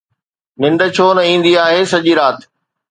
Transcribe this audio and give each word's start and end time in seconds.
ننڊ 0.61 0.79
ڇو 0.95 1.07
نه 1.17 1.23
ايندي 1.29 1.53
آهي 1.65 1.81
سڄي 1.91 2.13
رات؟ 2.19 2.37